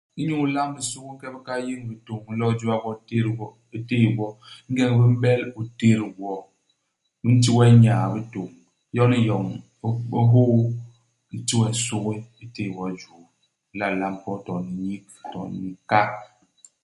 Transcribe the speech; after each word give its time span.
Inyu 0.19 0.35
ilamb 0.45 0.75
nsugi, 0.81 1.03
u 1.09 1.13
nke 1.17 1.25
i 1.29 1.33
bikay, 1.35 1.61
u 1.65 1.69
yéñ 1.69 1.83
bitôñ, 1.89 2.21
u 2.29 2.31
lo'o 2.39 2.51
u 2.53 2.57
jôa 2.59 2.75
gwo, 2.81 2.89
u 2.91 2.97
tét 3.07 3.25
gwo 3.37 3.47
u 3.75 3.77
téé 3.89 4.07
gwo. 4.15 4.27
Ingeñ 4.67 4.91
bi 4.99 5.05
m'bel, 5.13 5.41
u 5.59 5.61
tét 5.79 6.01
gwo. 6.15 6.33
Bi 7.21 7.27
nti 7.37 7.49
we 7.57 7.65
nyaa-bitôñ. 7.83 8.49
Yon 8.95 9.11
u 9.15 9.19
n'yoñ, 9.23 9.47
u 9.87 9.89
bo 10.09 10.19
u 10.23 10.27
hôô. 10.31 10.59
I 11.35 11.37
ti 11.45 11.53
we 11.59 11.67
nsugi. 11.75 12.15
U 12.43 12.45
téé 12.55 12.67
wo 12.75 12.83
i 12.93 12.95
juu. 13.01 13.21
U 13.69 13.73
nla 13.73 13.87
lamb 14.01 14.19
wo 14.23 14.33
to 14.45 14.53
ni 14.63 14.71
nyik, 14.81 15.05
to 15.31 15.39
ni 15.55 15.69
ka. 15.89 15.99